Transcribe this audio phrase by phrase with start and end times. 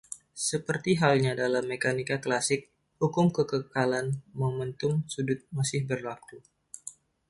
[0.49, 2.61] Seperti halnya dalam mekanika klasik,
[2.99, 4.07] hukum kekekalan
[4.41, 6.37] momentum sudut masih berlaku.